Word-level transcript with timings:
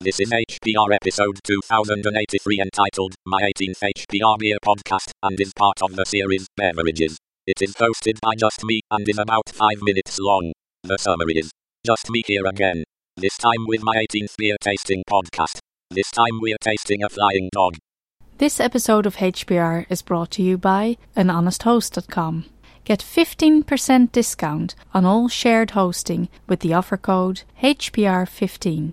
This 0.00 0.20
is 0.20 0.30
HPR 0.30 0.94
episode 0.94 1.40
2083 1.42 2.60
entitled 2.60 3.14
My 3.26 3.42
18th 3.42 3.82
HPR 3.82 4.38
Beer 4.38 4.56
Podcast 4.64 5.10
and 5.24 5.40
is 5.40 5.52
part 5.52 5.82
of 5.82 5.96
the 5.96 6.04
series 6.04 6.46
Beverages. 6.56 7.18
It 7.48 7.60
is 7.60 7.74
hosted 7.74 8.20
by 8.22 8.36
just 8.38 8.62
me 8.62 8.80
and 8.92 9.08
is 9.08 9.18
about 9.18 9.48
5 9.48 9.82
minutes 9.82 10.20
long. 10.20 10.52
The 10.84 10.98
summary 10.98 11.38
is 11.38 11.50
Just 11.84 12.10
me 12.10 12.22
here 12.28 12.46
again. 12.46 12.84
This 13.16 13.36
time 13.38 13.66
with 13.66 13.82
my 13.82 13.96
18th 13.96 14.36
beer 14.38 14.54
tasting 14.60 15.02
podcast. 15.10 15.58
This 15.90 16.12
time 16.12 16.38
we're 16.40 16.58
tasting 16.60 17.02
a 17.02 17.08
flying 17.08 17.48
dog. 17.52 17.74
This 18.36 18.60
episode 18.60 19.04
of 19.04 19.16
HPR 19.16 19.84
is 19.90 20.02
brought 20.02 20.30
to 20.32 20.44
you 20.44 20.56
by 20.56 20.96
anhonesthost.com. 21.16 22.44
Get 22.84 23.00
15% 23.00 24.12
discount 24.12 24.76
on 24.94 25.04
all 25.04 25.26
shared 25.26 25.72
hosting 25.72 26.28
with 26.46 26.60
the 26.60 26.72
offer 26.72 26.96
code 26.96 27.42
HPR15. 27.64 28.92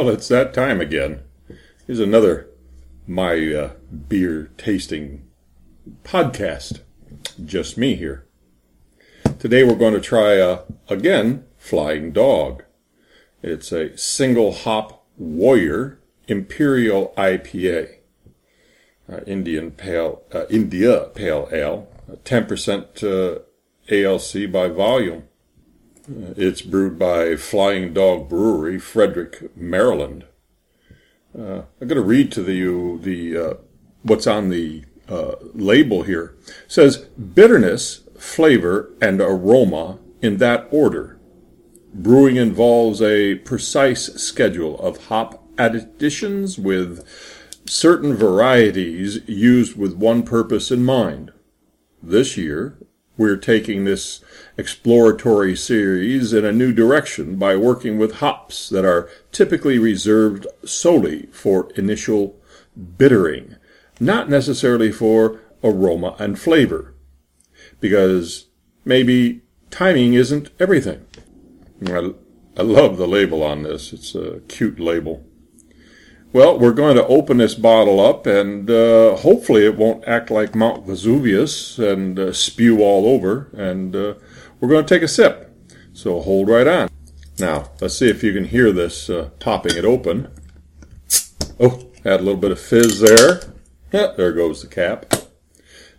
Well, 0.00 0.08
it's 0.08 0.28
that 0.28 0.54
time 0.54 0.80
again. 0.80 1.20
Here's 1.86 2.00
another 2.00 2.48
my 3.06 3.34
uh, 3.52 3.72
beer 4.08 4.50
tasting 4.56 5.28
podcast. 6.04 6.80
Just 7.44 7.76
me 7.76 7.96
here. 7.96 8.24
Today 9.38 9.62
we're 9.62 9.74
going 9.74 9.92
to 9.92 10.00
try 10.00 10.38
uh, 10.38 10.62
again 10.88 11.44
Flying 11.58 12.12
Dog. 12.12 12.64
It's 13.42 13.72
a 13.72 13.94
single 13.98 14.54
hop 14.54 15.04
Warrior 15.18 16.00
Imperial 16.28 17.12
IPA, 17.18 17.96
uh, 19.06 19.20
Indian 19.26 19.70
Pale 19.70 20.22
uh, 20.32 20.46
India 20.48 21.10
Pale 21.14 21.50
Ale, 21.52 21.88
10% 22.24 23.04
uh, 23.04 23.40
ALC 23.94 24.50
by 24.50 24.68
volume. 24.68 25.24
Uh, 26.10 26.34
It's 26.36 26.62
brewed 26.62 26.98
by 26.98 27.36
Flying 27.36 27.92
Dog 27.92 28.28
Brewery, 28.28 28.78
Frederick, 28.78 29.56
Maryland. 29.56 30.24
Uh, 31.38 31.62
I'm 31.80 31.86
going 31.86 31.94
to 31.94 32.00
read 32.00 32.32
to 32.32 32.52
you 32.52 32.98
the 32.98 33.36
uh, 33.36 33.54
what's 34.02 34.26
on 34.26 34.48
the 34.48 34.84
uh, 35.08 35.34
label 35.54 36.02
here. 36.02 36.34
It 36.46 36.54
says 36.72 36.96
bitterness, 37.34 38.02
flavor, 38.18 38.90
and 39.00 39.20
aroma 39.20 39.98
in 40.20 40.38
that 40.38 40.66
order. 40.72 41.18
Brewing 41.94 42.36
involves 42.36 43.00
a 43.00 43.36
precise 43.36 44.06
schedule 44.14 44.78
of 44.80 45.06
hop 45.06 45.44
additions 45.58 46.58
with 46.58 47.06
certain 47.66 48.14
varieties 48.16 49.20
used 49.28 49.76
with 49.76 49.94
one 49.94 50.22
purpose 50.24 50.70
in 50.70 50.84
mind. 50.84 51.32
This 52.02 52.36
year, 52.36 52.78
we're 53.20 53.36
taking 53.36 53.84
this 53.84 54.24
exploratory 54.56 55.54
series 55.54 56.32
in 56.32 56.42
a 56.42 56.50
new 56.50 56.72
direction 56.72 57.36
by 57.36 57.54
working 57.54 57.98
with 57.98 58.14
hops 58.14 58.70
that 58.70 58.82
are 58.82 59.10
typically 59.30 59.78
reserved 59.78 60.46
solely 60.64 61.26
for 61.26 61.70
initial 61.76 62.40
bittering, 62.96 63.56
not 64.00 64.30
necessarily 64.30 64.90
for 64.90 65.38
aroma 65.62 66.16
and 66.18 66.40
flavor. 66.40 66.94
Because 67.78 68.46
maybe 68.86 69.42
timing 69.70 70.14
isn't 70.14 70.48
everything. 70.58 71.04
I, 71.88 72.14
I 72.56 72.62
love 72.62 72.96
the 72.96 73.06
label 73.06 73.42
on 73.42 73.64
this. 73.64 73.92
It's 73.92 74.14
a 74.14 74.40
cute 74.48 74.80
label. 74.80 75.26
Well, 76.32 76.60
we're 76.60 76.72
going 76.72 76.94
to 76.94 77.06
open 77.08 77.38
this 77.38 77.56
bottle 77.56 77.98
up, 77.98 78.24
and 78.24 78.70
uh, 78.70 79.16
hopefully 79.16 79.66
it 79.66 79.76
won't 79.76 80.06
act 80.06 80.30
like 80.30 80.54
Mount 80.54 80.86
Vesuvius 80.86 81.76
and 81.76 82.16
uh, 82.20 82.32
spew 82.32 82.82
all 82.82 83.04
over. 83.04 83.50
And 83.52 83.96
uh, 83.96 84.14
we're 84.60 84.68
going 84.68 84.86
to 84.86 84.94
take 84.94 85.02
a 85.02 85.08
sip. 85.08 85.52
So 85.92 86.20
hold 86.20 86.48
right 86.48 86.68
on. 86.68 86.88
Now, 87.40 87.72
let's 87.80 87.98
see 87.98 88.08
if 88.08 88.22
you 88.22 88.32
can 88.32 88.44
hear 88.44 88.70
this 88.70 89.10
uh, 89.10 89.30
popping 89.40 89.76
it 89.76 89.84
open. 89.84 90.30
Oh, 91.58 91.90
had 92.04 92.20
a 92.20 92.22
little 92.22 92.40
bit 92.40 92.52
of 92.52 92.60
fizz 92.60 93.00
there. 93.00 93.40
Yeah, 93.92 94.12
there 94.16 94.32
goes 94.32 94.62
the 94.62 94.68
cap. 94.68 95.12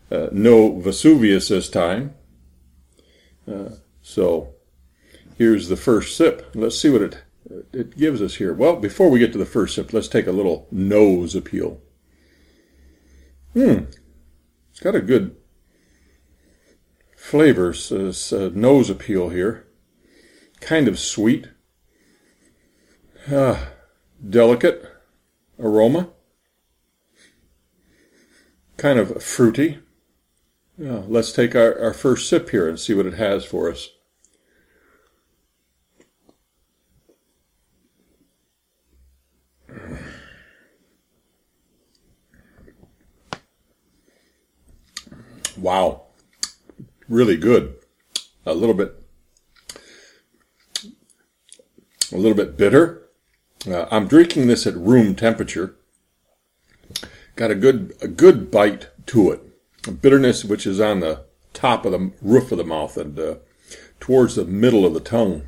Uh, 0.10 0.28
no 0.32 0.80
Vesuvius 0.80 1.50
this 1.50 1.68
time. 1.68 2.14
Uh, 3.46 3.72
so 4.02 4.54
here's 5.38 5.68
the 5.68 5.76
first 5.76 6.16
sip. 6.16 6.52
Let's 6.56 6.80
see 6.80 6.90
what 6.90 7.02
it 7.02 7.18
it 7.74 7.98
gives 7.98 8.22
us 8.22 8.36
here. 8.36 8.54
Well, 8.54 8.76
before 8.76 9.10
we 9.10 9.20
get 9.20 9.32
to 9.34 9.38
the 9.38 9.46
first 9.46 9.76
sip, 9.76 9.94
let's 9.94 10.08
take 10.08 10.28
a 10.28 10.32
little 10.32 10.68
nose 10.72 11.36
appeal. 11.36 11.82
Hmm, 13.54 13.86
it's 14.70 14.80
got 14.80 14.96
a 14.96 15.02
good 15.02 15.36
flavor, 17.18 17.74
so 17.74 18.08
uh, 18.08 18.50
nose 18.54 18.90
appeal 18.90 19.30
here. 19.30 19.68
Kind 20.60 20.88
of 20.88 21.00
sweet, 21.00 21.50
ah, 23.32 23.70
delicate 24.28 24.86
aroma, 25.60 26.10
kind 28.78 29.00
of 29.00 29.24
fruity. 29.24 29.80
Yeah, 30.78 31.04
let's 31.08 31.32
take 31.32 31.56
our, 31.56 31.80
our 31.80 31.94
first 31.94 32.30
sip 32.30 32.50
here 32.50 32.68
and 32.68 32.80
see 32.80 32.94
what 32.94 33.06
it 33.06 33.16
has 33.16 33.44
for 33.44 33.70
us. 33.70 33.90
Wow. 45.62 46.02
Really 47.08 47.38
good. 47.38 47.76
A 48.46 48.54
little 48.54 48.74
bit, 48.74 48.96
a 52.12 52.18
little 52.18 52.36
bit 52.36 52.58
bitter. 52.58 53.04
Uh, 53.68 53.86
I'm 53.92 54.08
drinking 54.08 54.48
this 54.48 54.66
at 54.66 54.76
room 54.76 55.14
temperature. 55.14 55.76
Got 57.36 57.52
a 57.52 57.56
good, 57.56 57.96
a 58.02 58.08
good 58.08 58.50
bite 58.50 58.90
to 59.08 59.32
it. 59.32 59.42
A 59.88 59.92
bitterness 59.92 60.44
which 60.44 60.66
is 60.66 60.80
on 60.80 61.00
the 61.00 61.26
top 61.54 61.86
of 61.86 61.92
the 61.92 62.12
roof 62.24 62.52
of 62.52 62.58
the 62.58 62.64
mouth 62.64 62.98
and 62.98 63.20
uh, 63.20 63.36
towards 64.00 64.36
the 64.36 64.46
middle 64.46 64.86
of 64.86 64.96
the 64.96 65.00
tongue. 65.00 65.44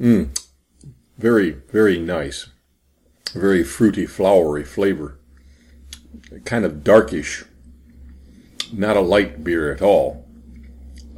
Mmm. 0.00 0.38
Very, 1.18 1.50
very 1.72 1.98
nice. 1.98 2.48
Very 3.32 3.64
fruity, 3.64 4.06
flowery 4.06 4.64
flavor. 4.64 5.18
Kind 6.44 6.64
of 6.64 6.84
darkish 6.84 7.44
not 8.78 8.96
a 8.96 9.00
light 9.00 9.44
beer 9.44 9.72
at 9.72 9.82
all. 9.82 10.26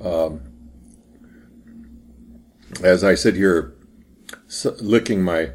Um, 0.02 0.40
as 2.82 3.02
I 3.02 3.14
sit 3.14 3.34
here 3.34 3.74
licking 4.80 5.22
my 5.22 5.52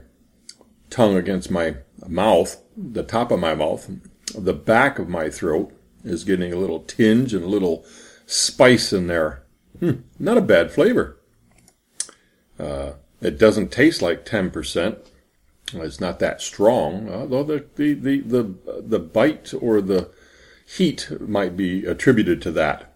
tongue 0.90 1.16
against 1.16 1.52
my 1.52 1.78
mouth, 2.08 2.62
the 2.76 3.04
top 3.04 3.32
of 3.32 3.40
my 3.40 3.54
mouth, 3.54 3.90
the 4.36 4.54
back 4.54 5.00
of 5.00 5.08
my 5.08 5.30
throat 5.30 5.74
is 6.04 6.24
getting 6.24 6.52
a 6.52 6.58
little 6.58 6.80
tinge 6.80 7.34
and 7.34 7.44
a 7.44 7.50
little 7.50 7.86
spice 8.26 8.92
in 8.92 9.08
there. 9.08 9.44
Hmm, 9.80 10.02
not 10.20 10.38
a 10.38 10.42
bad 10.42 10.72
flavor. 10.72 11.18
Uh, 12.60 12.94
it 13.22 13.38
doesn't 13.38 13.72
taste 13.72 14.02
like 14.02 14.26
10%. 14.26 14.98
It's 15.74 16.02
not 16.02 16.20
that 16.20 16.42
strong, 16.42 17.10
although 17.10 17.44
the, 17.44 17.66
the, 17.76 17.94
the, 17.94 18.20
the, 18.20 18.56
the 18.82 19.00
bite 19.00 19.54
or 19.60 19.82
the 19.82 20.12
heat 20.78 21.10
might 21.20 21.58
be 21.58 21.86
attributed 21.86 22.42
to 22.42 22.52
that. 22.52 22.96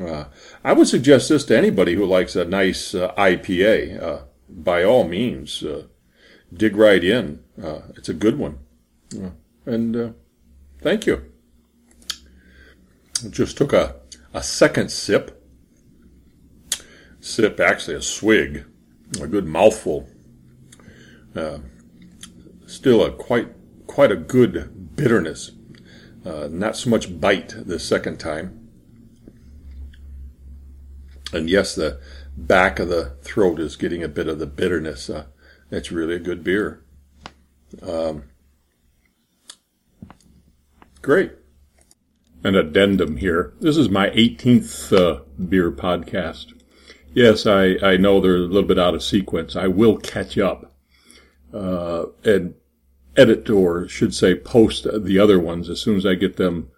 Uh, 0.00 0.24
I 0.64 0.72
would 0.72 0.88
suggest 0.88 1.28
this 1.28 1.44
to 1.44 1.56
anybody 1.56 1.94
who 1.94 2.04
likes 2.04 2.34
a 2.34 2.44
nice 2.44 2.94
uh, 2.94 3.14
IPA. 3.16 4.02
Uh, 4.02 4.18
by 4.48 4.82
all 4.82 5.06
means, 5.06 5.62
uh, 5.62 5.84
dig 6.52 6.76
right 6.76 7.02
in. 7.02 7.40
Uh, 7.62 7.82
it's 7.96 8.08
a 8.08 8.14
good 8.14 8.38
one. 8.38 8.58
Uh, 9.16 9.30
and 9.64 10.14
thank 10.82 11.06
you. 11.06 11.24
Just 13.30 13.56
took 13.56 13.72
a, 13.72 13.96
a 14.32 14.42
second 14.42 14.90
sip. 14.90 15.40
Sip, 17.20 17.60
actually, 17.60 17.96
a 17.96 18.02
swig, 18.02 18.66
a 19.20 19.26
good 19.26 19.46
mouthful. 19.46 20.08
Still 22.66 23.04
a 23.04 23.12
quite 23.12 23.48
quite 23.86 24.10
a 24.10 24.16
good 24.16 24.96
bitterness. 24.96 25.52
Uh, 26.24 26.48
not 26.50 26.76
so 26.76 26.88
much 26.88 27.20
bite 27.20 27.54
the 27.66 27.78
second 27.78 28.18
time. 28.18 28.68
And 31.32 31.50
yes, 31.50 31.74
the 31.74 32.00
back 32.36 32.78
of 32.78 32.88
the 32.88 33.16
throat 33.22 33.60
is 33.60 33.76
getting 33.76 34.02
a 34.02 34.08
bit 34.08 34.28
of 34.28 34.38
the 34.38 34.46
bitterness. 34.46 35.10
Uh, 35.10 35.26
it's 35.70 35.92
really 35.92 36.14
a 36.14 36.20
good 36.20 36.44
beer. 36.44 36.84
Um, 37.82 38.24
great. 41.02 41.32
An 42.42 42.54
addendum 42.54 43.16
here. 43.16 43.54
This 43.60 43.76
is 43.76 43.88
my 43.88 44.10
18th 44.10 44.92
uh, 44.92 45.22
beer 45.48 45.72
podcast. 45.72 46.52
Yes, 47.12 47.46
I, 47.46 47.76
I 47.82 47.96
know 47.96 48.20
they're 48.20 48.36
a 48.36 48.40
little 48.40 48.68
bit 48.68 48.78
out 48.78 48.94
of 48.94 49.02
sequence. 49.02 49.56
I 49.56 49.66
will 49.66 49.96
catch 49.96 50.36
up 50.38 50.74
uh, 51.54 52.06
and 52.24 52.54
edit 53.16 53.48
or 53.50 53.88
should 53.88 54.14
say 54.14 54.34
post 54.34 54.86
the 54.92 55.18
other 55.18 55.38
ones 55.38 55.68
as 55.70 55.80
soon 55.80 55.96
as 55.96 56.06
I 56.06 56.14
get 56.14 56.36
them 56.36 56.70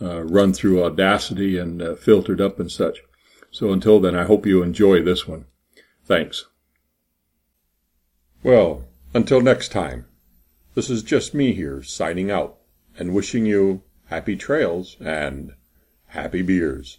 uh, 0.00 0.22
run 0.22 0.52
through 0.52 0.82
Audacity 0.82 1.58
and 1.58 1.80
uh, 1.80 1.94
filtered 1.94 2.40
up 2.40 2.58
and 2.58 2.70
such. 2.70 2.98
So 3.50 3.72
until 3.72 4.00
then, 4.00 4.16
I 4.16 4.24
hope 4.24 4.46
you 4.46 4.62
enjoy 4.62 5.02
this 5.02 5.28
one. 5.28 5.44
Thanks. 6.04 6.46
Well, 8.42 8.84
until 9.14 9.40
next 9.40 9.68
time, 9.68 10.06
this 10.74 10.90
is 10.90 11.02
just 11.02 11.34
me 11.34 11.52
here 11.52 11.82
signing 11.82 12.30
out 12.30 12.56
and 12.98 13.14
wishing 13.14 13.46
you 13.46 13.82
happy 14.06 14.36
trails 14.36 14.96
and 15.00 15.52
happy 16.06 16.42
beers. 16.42 16.98